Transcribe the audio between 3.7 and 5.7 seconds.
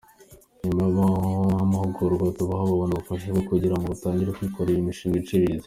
ngo batangire kwikorera imishinga iciriritse.